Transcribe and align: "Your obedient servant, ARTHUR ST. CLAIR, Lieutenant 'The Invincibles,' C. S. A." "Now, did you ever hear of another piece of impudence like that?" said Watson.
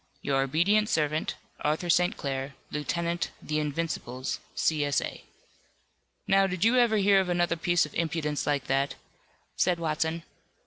"Your 0.23 0.41
obedient 0.41 0.89
servant, 0.89 1.35
ARTHUR 1.59 1.91
ST. 1.91 2.17
CLAIR, 2.17 2.55
Lieutenant 2.71 3.29
'The 3.39 3.59
Invincibles,' 3.59 4.39
C. 4.55 4.83
S. 4.83 4.99
A." 4.99 5.23
"Now, 6.25 6.47
did 6.47 6.65
you 6.65 6.75
ever 6.77 6.97
hear 6.97 7.19
of 7.19 7.29
another 7.29 7.55
piece 7.55 7.85
of 7.85 7.93
impudence 7.93 8.47
like 8.47 8.65
that?" 8.65 8.95
said 9.57 9.77
Watson. 9.77 10.23